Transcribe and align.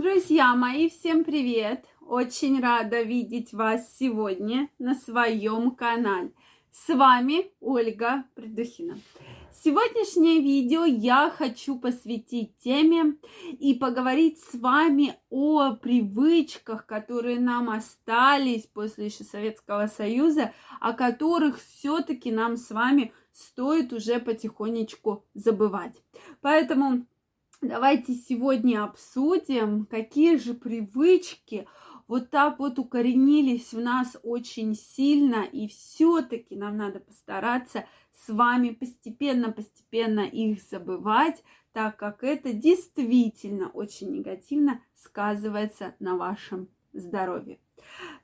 Друзья 0.00 0.56
мои, 0.56 0.88
всем 0.88 1.24
привет! 1.24 1.84
Очень 2.00 2.62
рада 2.62 3.02
видеть 3.02 3.52
вас 3.52 3.98
сегодня 3.98 4.70
на 4.78 4.94
своем 4.94 5.72
канале. 5.72 6.32
С 6.72 6.88
вами 6.88 7.52
Ольга 7.60 8.24
Придухина. 8.34 8.98
Сегодняшнее 9.52 10.40
видео 10.40 10.86
я 10.86 11.28
хочу 11.28 11.78
посвятить 11.78 12.56
теме 12.56 13.16
и 13.58 13.74
поговорить 13.74 14.38
с 14.40 14.54
вами 14.58 15.16
о 15.28 15.72
привычках, 15.72 16.86
которые 16.86 17.38
нам 17.38 17.68
остались 17.68 18.62
после 18.72 19.04
еще 19.04 19.24
Советского 19.24 19.86
Союза, 19.86 20.54
о 20.80 20.94
которых 20.94 21.60
все-таки 21.60 22.32
нам 22.32 22.56
с 22.56 22.70
вами 22.70 23.12
стоит 23.32 23.92
уже 23.92 24.18
потихонечку 24.18 25.26
забывать. 25.34 26.02
Поэтому 26.40 27.04
Давайте 27.62 28.14
сегодня 28.14 28.84
обсудим, 28.84 29.84
какие 29.84 30.38
же 30.38 30.54
привычки 30.54 31.68
вот 32.08 32.30
так 32.30 32.58
вот 32.58 32.78
укоренились 32.78 33.74
в 33.74 33.80
нас 33.80 34.16
очень 34.22 34.74
сильно, 34.74 35.44
и 35.44 35.68
все-таки 35.68 36.56
нам 36.56 36.78
надо 36.78 37.00
постараться 37.00 37.84
с 38.12 38.30
вами 38.30 38.70
постепенно-постепенно 38.70 40.20
их 40.20 40.62
забывать, 40.62 41.44
так 41.72 41.98
как 41.98 42.24
это 42.24 42.54
действительно 42.54 43.68
очень 43.68 44.10
негативно 44.10 44.82
сказывается 44.94 45.94
на 45.98 46.16
вашем 46.16 46.68
здоровье. 46.92 47.58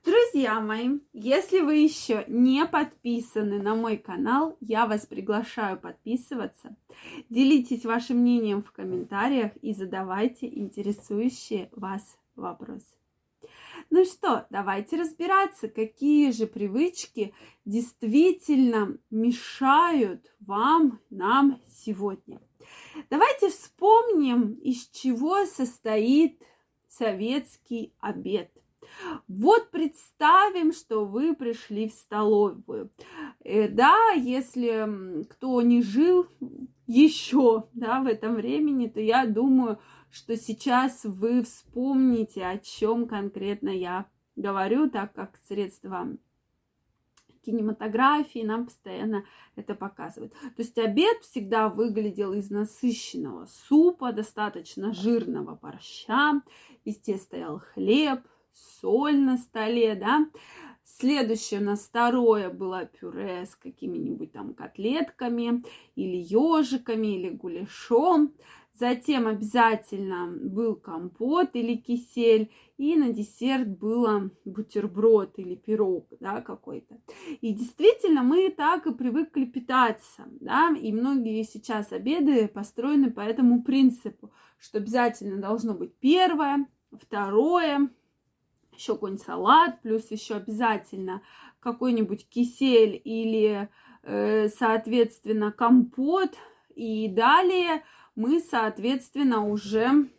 Друзья 0.03 0.59
мои, 0.59 0.99
если 1.13 1.61
вы 1.61 1.77
еще 1.77 2.23
не 2.27 2.65
подписаны 2.65 3.61
на 3.61 3.75
мой 3.75 3.97
канал, 3.97 4.57
я 4.61 4.85
вас 4.85 5.05
приглашаю 5.05 5.79
подписываться. 5.79 6.75
Делитесь 7.29 7.85
вашим 7.85 8.17
мнением 8.17 8.63
в 8.63 8.71
комментариях 8.71 9.51
и 9.61 9.73
задавайте 9.73 10.47
интересующие 10.47 11.69
вас 11.71 12.17
вопросы. 12.35 12.97
Ну 13.89 14.05
что, 14.05 14.45
давайте 14.49 14.97
разбираться, 14.97 15.67
какие 15.67 16.31
же 16.31 16.47
привычки 16.47 17.33
действительно 17.65 18.97
мешают 19.09 20.33
вам, 20.39 20.99
нам 21.09 21.61
сегодня. 21.67 22.41
Давайте 23.09 23.49
вспомним, 23.49 24.53
из 24.53 24.87
чего 24.89 25.45
состоит 25.45 26.41
советский 26.97 27.93
обед– 27.99 28.51
вот 29.27 29.69
представим, 29.71 30.71
что 30.71 31.05
вы 31.05 31.35
пришли 31.35 31.89
в 31.89 31.93
столовую. 31.93 32.91
Э, 33.43 33.67
да, 33.67 34.11
если 34.15 35.23
кто 35.25 35.61
не 35.61 35.81
жил 35.81 36.27
еще 36.87 37.67
да, 37.73 38.01
в 38.01 38.07
этом 38.07 38.35
времени, 38.35 38.87
то 38.87 38.99
я 38.99 39.25
думаю, 39.25 39.79
что 40.09 40.35
сейчас 40.37 41.01
вы 41.03 41.43
вспомните, 41.43 42.45
о 42.45 42.57
чем 42.57 43.07
конкретно 43.07 43.69
я 43.69 44.05
говорю, 44.35 44.89
так 44.89 45.13
как 45.13 45.37
средства 45.47 46.07
кинематографии 47.47 48.43
нам 48.43 48.65
постоянно 48.65 49.23
это 49.55 49.73
показывают. 49.73 50.33
То 50.33 50.59
есть 50.61 50.77
обед 50.77 51.21
всегда 51.21 51.69
выглядел 51.69 52.33
из 52.33 52.49
насыщенного 52.49 53.47
супа, 53.69 54.11
достаточно 54.11 54.93
жирного 54.93 55.55
борща, 55.55 56.41
везде 56.83 57.17
стоял 57.17 57.61
хлеб, 57.73 58.19
соль 58.81 59.17
на 59.17 59.37
столе, 59.37 59.95
да. 59.95 60.27
Следующее 60.83 61.61
у 61.61 61.63
нас 61.63 61.85
второе 61.85 62.49
было 62.49 62.85
пюре 62.85 63.45
с 63.45 63.55
какими-нибудь 63.55 64.33
там 64.33 64.53
котлетками 64.53 65.63
или 65.95 66.17
ежиками 66.17 67.15
или 67.15 67.29
гуляшом. 67.29 68.33
Затем 68.79 69.25
обязательно 69.25 70.27
был 70.27 70.75
компот 70.75 71.49
или 71.53 71.75
кисель. 71.75 72.51
И 72.77 72.95
на 72.95 73.11
десерт 73.11 73.67
было 73.67 74.29
бутерброд 74.45 75.39
или 75.39 75.55
пирог, 75.55 76.07
да, 76.19 76.41
какой-то. 76.41 76.99
И 77.41 77.53
действительно, 77.53 78.21
мы 78.21 78.51
так 78.51 78.85
и 78.85 78.93
привыкли 78.93 79.45
питаться, 79.45 80.25
да. 80.39 80.75
И 80.79 80.91
многие 80.91 81.41
сейчас 81.41 81.91
обеды 81.91 82.47
построены 82.47 83.09
по 83.09 83.21
этому 83.21 83.63
принципу, 83.63 84.31
что 84.59 84.77
обязательно 84.77 85.41
должно 85.41 85.73
быть 85.73 85.95
первое, 85.95 86.67
второе, 86.91 87.89
еще 88.73 88.93
какой-нибудь 88.93 89.17
салат, 89.17 89.81
плюс 89.81 90.11
еще 90.11 90.35
обязательно 90.35 91.23
какой-нибудь 91.61 92.29
кисель 92.29 93.01
или, 93.03 93.69
э, 94.03 94.49
соответственно, 94.49 95.51
компот. 95.51 96.35
И 96.75 97.07
далее 97.07 97.81
мы, 98.17 98.41
соответственно, 98.41 99.45
уже 99.45 100.09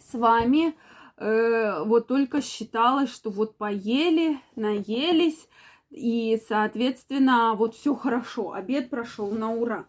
с 0.00 0.14
вами 0.14 0.74
э, 1.18 1.84
вот 1.84 2.08
только 2.08 2.40
считалось, 2.40 3.12
что 3.12 3.28
вот 3.30 3.58
поели, 3.58 4.40
наелись, 4.56 5.46
и, 5.90 6.40
соответственно, 6.48 7.54
вот 7.54 7.74
все 7.74 7.94
хорошо, 7.94 8.52
обед 8.52 8.88
прошел 8.88 9.30
на 9.30 9.52
ура. 9.52 9.86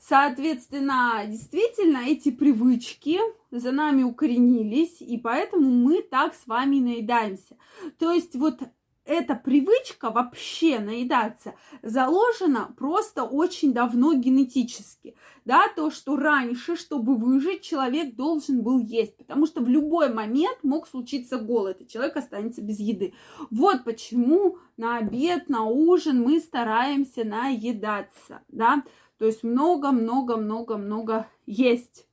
Соответственно, 0.00 1.24
действительно, 1.26 1.98
эти 2.06 2.30
привычки 2.30 3.18
за 3.50 3.72
нами 3.72 4.04
укоренились, 4.04 5.00
и 5.00 5.18
поэтому 5.18 5.68
мы 5.68 6.02
так 6.02 6.34
с 6.34 6.46
вами 6.46 6.78
наедаемся. 6.78 7.56
То 7.98 8.12
есть 8.12 8.36
вот 8.36 8.60
эта 9.06 9.34
привычка 9.34 10.10
вообще 10.10 10.78
наедаться 10.80 11.54
заложена 11.82 12.74
просто 12.76 13.22
очень 13.24 13.72
давно 13.72 14.14
генетически. 14.14 15.16
Да, 15.44 15.68
то, 15.74 15.90
что 15.90 16.16
раньше, 16.16 16.76
чтобы 16.76 17.16
выжить, 17.16 17.62
человек 17.62 18.16
должен 18.16 18.62
был 18.62 18.80
есть, 18.80 19.16
потому 19.16 19.46
что 19.46 19.60
в 19.60 19.68
любой 19.68 20.12
момент 20.12 20.58
мог 20.64 20.88
случиться 20.88 21.38
голод, 21.38 21.80
и 21.80 21.86
человек 21.86 22.16
останется 22.16 22.62
без 22.62 22.80
еды. 22.80 23.14
Вот 23.50 23.84
почему 23.84 24.58
на 24.76 24.98
обед, 24.98 25.48
на 25.48 25.64
ужин 25.64 26.20
мы 26.20 26.40
стараемся 26.40 27.24
наедаться, 27.24 28.42
да, 28.48 28.82
то 29.18 29.24
есть 29.24 29.44
много-много-много-много 29.44 31.28
есть. 31.46 32.06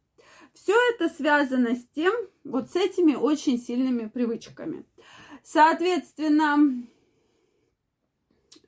Все 0.54 0.76
это 0.94 1.10
связано 1.10 1.76
с 1.76 1.86
тем, 1.96 2.14
вот 2.44 2.70
с 2.70 2.76
этими 2.76 3.16
очень 3.16 3.58
сильными 3.58 4.08
привычками. 4.08 4.86
Соответственно, 5.44 6.84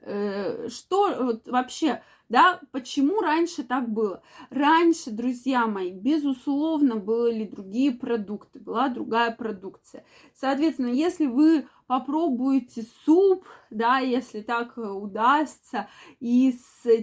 э, 0.01 0.67
что 0.69 1.23
вот 1.23 1.47
вообще, 1.47 2.03
да, 2.27 2.59
почему 2.71 3.21
раньше 3.21 3.63
так 3.63 3.89
было? 3.89 4.21
Раньше, 4.49 5.11
друзья 5.11 5.67
мои, 5.67 5.91
безусловно, 5.91 6.97
были 6.97 7.45
другие 7.45 7.91
продукты, 7.91 8.59
была 8.59 8.89
другая 8.89 9.31
продукция. 9.31 10.05
Соответственно, 10.33 10.87
если 10.87 11.27
вы 11.27 11.67
попробуйте 11.87 12.83
суп, 13.05 13.45
да, 13.69 13.99
если 13.99 14.41
так 14.41 14.77
удастся, 14.77 15.87
из 16.19 16.55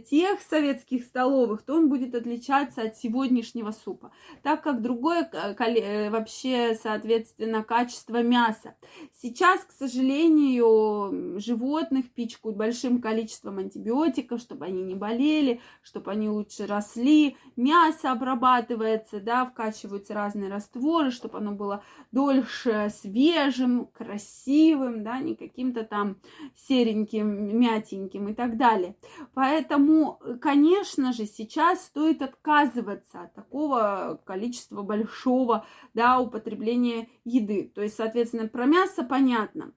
тех 0.08 0.40
советских 0.40 1.04
столовых, 1.04 1.62
то 1.62 1.74
он 1.74 1.88
будет 1.88 2.14
отличаться 2.14 2.82
от 2.82 2.96
сегодняшнего 2.96 3.70
супа, 3.70 4.12
так 4.42 4.62
как 4.62 4.82
другое 4.82 5.28
э, 5.32 6.10
вообще, 6.10 6.74
соответственно, 6.74 7.62
качество 7.62 8.22
мяса. 8.22 8.74
Сейчас, 9.20 9.64
к 9.64 9.72
сожалению, 9.72 11.38
животных 11.38 12.10
пичкают 12.10 12.56
большим 12.56 13.00
количеством 13.00 13.58
антибиотиков, 13.58 14.40
чтобы 14.40 14.64
они 14.64 14.82
не 14.82 14.94
болели, 14.94 15.60
чтобы 15.82 16.10
они 16.10 16.28
лучше 16.28 16.66
росли. 16.66 17.36
Мясо 17.56 18.10
обрабатывается, 18.10 19.20
да, 19.20 19.44
вкачиваются 19.46 20.14
разные 20.14 20.50
растворы, 20.50 21.10
чтобы 21.10 21.38
оно 21.38 21.52
было 21.52 21.84
дольше 22.10 22.90
свежим, 22.90 23.86
красивым 23.86 24.71
красивым, 24.72 25.02
да, 25.02 25.20
не 25.20 25.34
каким-то 25.34 25.84
там 25.84 26.16
сереньким, 26.56 27.58
мятеньким 27.58 28.28
и 28.28 28.34
так 28.34 28.56
далее. 28.56 28.96
Поэтому, 29.34 30.20
конечно 30.40 31.12
же, 31.12 31.26
сейчас 31.26 31.84
стоит 31.84 32.22
отказываться 32.22 33.22
от 33.22 33.34
такого 33.34 34.20
количества 34.24 34.82
большого, 34.82 35.66
да, 35.94 36.20
употребления 36.20 37.08
еды. 37.24 37.70
То 37.74 37.82
есть, 37.82 37.96
соответственно, 37.96 38.48
про 38.48 38.66
мясо 38.66 39.04
понятно 39.04 39.72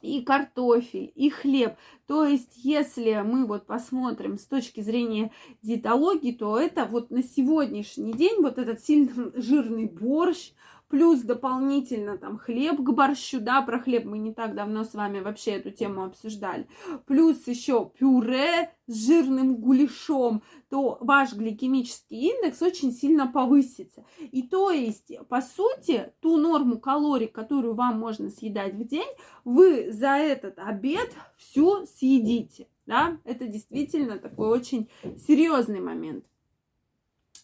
и 0.00 0.22
картофель, 0.22 1.10
и 1.16 1.28
хлеб. 1.28 1.74
То 2.06 2.24
есть, 2.24 2.52
если 2.54 3.20
мы 3.24 3.46
вот 3.46 3.66
посмотрим 3.66 4.38
с 4.38 4.44
точки 4.46 4.80
зрения 4.80 5.32
диетологии, 5.62 6.32
то 6.32 6.56
это 6.56 6.84
вот 6.84 7.10
на 7.10 7.22
сегодняшний 7.22 8.12
день 8.12 8.40
вот 8.40 8.58
этот 8.58 8.80
сильно 8.80 9.32
жирный 9.34 9.86
борщ, 9.86 10.52
плюс 10.88 11.20
дополнительно 11.20 12.18
там 12.18 12.38
хлеб 12.38 12.78
к 12.78 12.90
борщу, 12.90 13.40
да, 13.40 13.62
про 13.62 13.78
хлеб 13.78 14.04
мы 14.04 14.18
не 14.18 14.32
так 14.32 14.54
давно 14.54 14.84
с 14.84 14.94
вами 14.94 15.20
вообще 15.20 15.52
эту 15.52 15.70
тему 15.70 16.04
обсуждали, 16.04 16.66
плюс 17.06 17.46
еще 17.46 17.90
пюре 17.98 18.74
с 18.86 19.06
жирным 19.06 19.56
гуляшом, 19.56 20.42
то 20.70 20.98
ваш 21.00 21.34
гликемический 21.34 22.30
индекс 22.30 22.62
очень 22.62 22.92
сильно 22.92 23.26
повысится. 23.26 24.04
И 24.18 24.42
то 24.42 24.70
есть, 24.70 25.12
по 25.28 25.40
сути, 25.40 26.12
ту 26.20 26.38
норму 26.38 26.78
калорий, 26.78 27.28
которую 27.28 27.74
вам 27.74 27.98
можно 27.98 28.30
съедать 28.30 28.74
в 28.74 28.86
день, 28.86 29.08
вы 29.44 29.92
за 29.92 30.16
этот 30.16 30.58
обед 30.58 31.14
всю 31.36 31.86
съедите. 31.86 32.68
Да? 32.86 33.18
Это 33.24 33.46
действительно 33.46 34.18
такой 34.18 34.48
очень 34.48 34.88
серьезный 35.26 35.80
момент. 35.80 36.24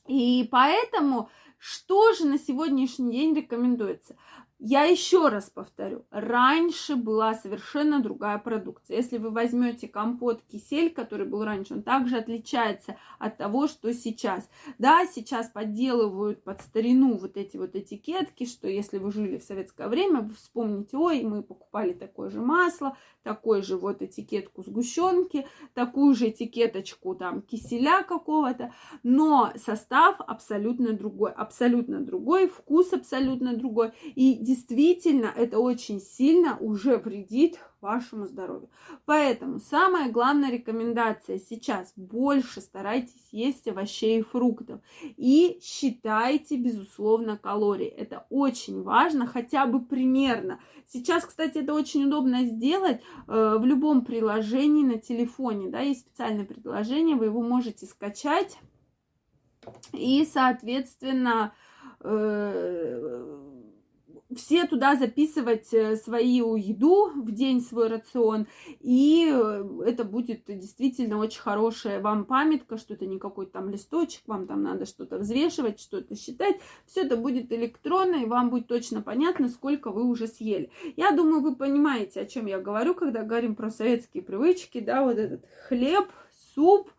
И 0.06 0.46
поэтому 0.50 1.30
Что 1.66 2.12
же 2.12 2.26
на 2.26 2.38
сегодняшний 2.38 3.10
день 3.10 3.34
рекомендуется? 3.34 4.18
Я 4.60 4.84
еще 4.84 5.28
раз 5.28 5.50
повторю, 5.50 6.06
раньше 6.10 6.94
была 6.94 7.34
совершенно 7.34 8.00
другая 8.00 8.38
продукция. 8.38 8.96
Если 8.96 9.18
вы 9.18 9.30
возьмете 9.30 9.88
компот 9.88 10.42
кисель, 10.42 10.94
который 10.94 11.26
был 11.26 11.44
раньше, 11.44 11.74
он 11.74 11.82
также 11.82 12.16
отличается 12.16 12.96
от 13.18 13.36
того, 13.36 13.66
что 13.66 13.92
сейчас. 13.92 14.48
Да, 14.78 15.06
сейчас 15.06 15.48
подделывают 15.48 16.44
под 16.44 16.60
старину 16.60 17.16
вот 17.16 17.36
эти 17.36 17.56
вот 17.56 17.74
этикетки, 17.74 18.46
что 18.46 18.68
если 18.68 18.98
вы 18.98 19.10
жили 19.10 19.38
в 19.38 19.42
советское 19.42 19.88
время, 19.88 20.20
вы 20.20 20.34
вспомните, 20.34 20.96
ой, 20.96 21.24
мы 21.24 21.42
покупали 21.42 21.92
такое 21.92 22.30
же 22.30 22.40
масло, 22.40 22.96
такой 23.24 23.62
же 23.62 23.76
вот 23.76 24.02
этикетку 24.02 24.62
сгущенки, 24.62 25.46
такую 25.74 26.14
же 26.14 26.28
этикеточку 26.28 27.16
там 27.16 27.42
киселя 27.42 28.04
какого-то, 28.04 28.72
но 29.02 29.52
состав 29.56 30.20
абсолютно 30.20 30.92
другой, 30.92 31.32
абсолютно 31.32 32.00
другой, 32.00 32.46
вкус 32.46 32.92
абсолютно 32.92 33.56
другой. 33.56 33.92
И 34.14 34.43
действительно 34.44 35.32
это 35.34 35.58
очень 35.58 36.00
сильно 36.00 36.56
уже 36.58 36.98
вредит 36.98 37.58
вашему 37.80 38.26
здоровью. 38.26 38.70
Поэтому 39.04 39.58
самая 39.58 40.10
главная 40.10 40.50
рекомендация 40.50 41.38
сейчас 41.38 41.92
больше 41.96 42.60
старайтесь 42.60 43.28
есть 43.32 43.66
овощей 43.68 44.20
и 44.20 44.22
фруктов 44.22 44.80
и 45.02 45.58
считайте, 45.62 46.56
безусловно, 46.56 47.36
калории. 47.36 47.86
Это 47.86 48.26
очень 48.30 48.82
важно, 48.82 49.26
хотя 49.26 49.66
бы 49.66 49.84
примерно. 49.84 50.60
Сейчас, 50.86 51.24
кстати, 51.24 51.58
это 51.58 51.74
очень 51.74 52.04
удобно 52.04 52.44
сделать 52.44 53.00
э, 53.26 53.56
в 53.58 53.64
любом 53.64 54.04
приложении 54.04 54.84
на 54.84 54.98
телефоне. 54.98 55.68
Да, 55.68 55.80
есть 55.80 56.00
специальное 56.00 56.44
приложение, 56.44 57.16
вы 57.16 57.26
его 57.26 57.42
можете 57.42 57.86
скачать 57.86 58.58
и, 59.92 60.26
соответственно, 60.30 61.54
э, 62.00 63.43
все 64.34 64.66
туда 64.66 64.96
записывать 64.96 65.72
э, 65.72 65.96
свою 65.96 66.56
еду 66.56 67.10
в 67.14 67.30
день, 67.32 67.60
свой 67.60 67.88
рацион, 67.88 68.46
и 68.80 69.30
э, 69.32 69.64
это 69.86 70.04
будет 70.04 70.44
действительно 70.46 71.18
очень 71.18 71.40
хорошая 71.40 72.00
вам 72.00 72.24
памятка, 72.24 72.78
что 72.78 72.94
это 72.94 73.06
не 73.06 73.18
какой-то 73.18 73.52
там 73.52 73.70
листочек, 73.70 74.22
вам 74.26 74.46
там 74.46 74.62
надо 74.62 74.86
что-то 74.86 75.18
взвешивать, 75.18 75.80
что-то 75.80 76.16
считать, 76.16 76.56
все 76.86 77.02
это 77.02 77.16
будет 77.16 77.52
электронно, 77.52 78.16
и 78.16 78.26
вам 78.26 78.50
будет 78.50 78.66
точно 78.66 79.02
понятно, 79.02 79.48
сколько 79.48 79.90
вы 79.90 80.04
уже 80.04 80.26
съели. 80.26 80.70
Я 80.96 81.12
думаю, 81.12 81.40
вы 81.40 81.56
понимаете, 81.56 82.20
о 82.20 82.26
чем 82.26 82.46
я 82.46 82.58
говорю, 82.58 82.94
когда 82.94 83.22
говорим 83.22 83.54
про 83.54 83.70
советские 83.70 84.22
привычки, 84.22 84.80
да, 84.80 85.04
вот 85.04 85.18
этот 85.18 85.44
хлеб, 85.68 86.08
суп, 86.54 86.90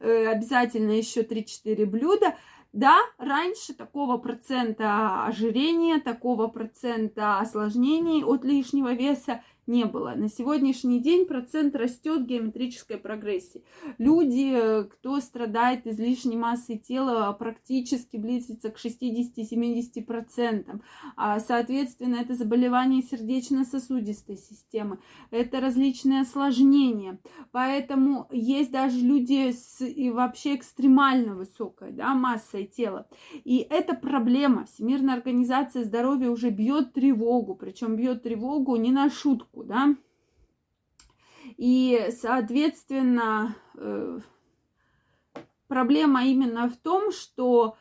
э, 0.00 0.26
обязательно 0.26 0.92
еще 0.92 1.22
3-4 1.22 1.86
блюда– 1.86 2.36
да, 2.72 2.98
раньше 3.18 3.74
такого 3.74 4.16
процента 4.16 5.26
ожирения, 5.26 6.00
такого 6.00 6.48
процента 6.48 7.38
осложнений 7.38 8.24
от 8.24 8.44
лишнего 8.44 8.94
веса 8.94 9.42
не 9.66 9.84
было. 9.84 10.14
На 10.16 10.28
сегодняшний 10.28 11.00
день 11.00 11.26
процент 11.26 11.76
растет 11.76 12.26
геометрической 12.26 12.98
прогрессии. 12.98 13.62
Люди, 13.98 14.84
кто 14.90 15.20
страдает 15.20 15.86
излишней 15.86 16.36
массой 16.36 16.78
тела, 16.78 17.32
практически 17.32 18.16
близится 18.16 18.70
к 18.70 18.76
60-70%. 18.76 20.80
А, 21.16 21.40
соответственно, 21.40 22.16
это 22.16 22.34
заболевание 22.34 23.02
сердечно-сосудистой 23.02 24.36
системы, 24.36 24.98
это 25.30 25.60
различные 25.60 26.22
осложнения. 26.22 27.18
Поэтому 27.52 28.26
есть 28.32 28.72
даже 28.72 28.98
люди 28.98 29.52
с 29.52 29.80
и 29.80 30.10
вообще 30.10 30.56
экстремально 30.56 31.36
высокой 31.36 31.92
да, 31.92 32.14
массой 32.14 32.66
тела. 32.66 33.06
И 33.44 33.66
это 33.70 33.94
проблема. 33.94 34.66
Всемирная 34.66 35.14
организация 35.14 35.84
здоровья 35.84 36.30
уже 36.30 36.50
бьет 36.50 36.94
тревогу, 36.94 37.54
причем 37.54 37.96
бьет 37.96 38.22
тревогу 38.22 38.76
не 38.76 38.90
на 38.90 39.10
шутку 39.10 39.51
ошибку, 39.52 39.64
да. 39.64 39.94
И, 41.56 42.08
соответственно, 42.10 43.56
э, 43.74 44.20
проблема 45.68 46.24
именно 46.24 46.68
в 46.68 46.76
том, 46.76 47.12
что 47.12 47.76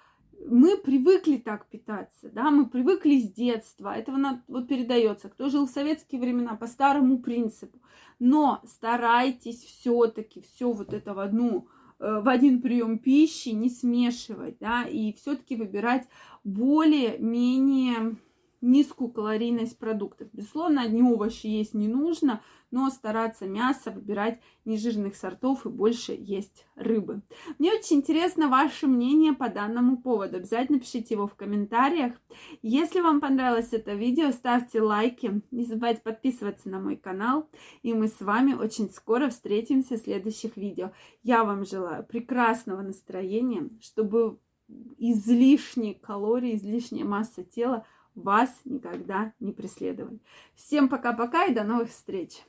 мы 0.47 0.77
привыкли 0.77 1.38
так 1.38 1.68
питаться, 1.68 2.29
да, 2.31 2.50
мы 2.50 2.68
привыкли 2.68 3.19
с 3.19 3.31
детства, 3.31 3.95
этого 3.95 4.41
вот 4.47 4.68
передается, 4.68 5.29
кто 5.29 5.50
жил 5.50 5.68
в 5.68 5.71
советские 5.71 6.19
времена 6.19 6.56
по 6.56 6.65
старому 6.65 7.19
принципу, 7.19 7.77
но 8.19 8.59
старайтесь 8.65 9.63
все-таки 9.63 10.41
все 10.41 10.71
вот 10.71 10.94
это 10.94 11.13
в 11.13 11.19
одну 11.19 11.68
э, 12.00 12.21
в 12.23 12.27
один 12.27 12.62
прием 12.62 12.97
пищи 12.97 13.50
не 13.50 13.69
смешивать, 13.69 14.57
да, 14.59 14.83
и 14.83 15.13
все-таки 15.13 15.56
выбирать 15.56 16.07
более-менее 16.44 18.15
низкую 18.61 19.09
калорийность 19.09 19.77
продуктов. 19.77 20.29
Безусловно, 20.33 20.83
одни 20.83 21.01
овощи 21.01 21.47
есть 21.47 21.73
не 21.73 21.87
нужно, 21.87 22.41
но 22.69 22.89
стараться 22.89 23.45
мясо 23.47 23.91
выбирать 23.91 24.39
нежирных 24.63 25.15
сортов 25.15 25.65
и 25.65 25.69
больше 25.69 26.15
есть 26.17 26.65
рыбы. 26.75 27.21
Мне 27.59 27.73
очень 27.73 27.97
интересно 27.97 28.47
ваше 28.47 28.87
мнение 28.87 29.33
по 29.33 29.49
данному 29.49 29.97
поводу. 29.97 30.37
Обязательно 30.37 30.79
пишите 30.79 31.15
его 31.15 31.27
в 31.27 31.35
комментариях. 31.35 32.13
Если 32.61 33.01
вам 33.01 33.19
понравилось 33.19 33.73
это 33.73 33.93
видео, 33.93 34.31
ставьте 34.31 34.81
лайки. 34.81 35.41
Не 35.51 35.65
забывайте 35.65 36.01
подписываться 36.01 36.69
на 36.69 36.79
мой 36.79 36.95
канал. 36.95 37.49
И 37.81 37.93
мы 37.93 38.07
с 38.07 38.21
вами 38.21 38.53
очень 38.53 38.89
скоро 38.89 39.29
встретимся 39.29 39.95
в 39.95 40.01
следующих 40.01 40.55
видео. 40.55 40.91
Я 41.23 41.43
вам 41.43 41.65
желаю 41.65 42.05
прекрасного 42.05 42.81
настроения, 42.81 43.69
чтобы 43.81 44.37
излишние 44.97 45.95
калории, 45.95 46.55
излишняя 46.55 47.03
масса 47.03 47.43
тела 47.43 47.85
вас 48.15 48.61
никогда 48.65 49.33
не 49.39 49.51
преследовали. 49.51 50.19
Всем 50.55 50.89
пока-пока 50.89 51.45
и 51.45 51.53
до 51.53 51.63
новых 51.63 51.89
встреч! 51.89 52.43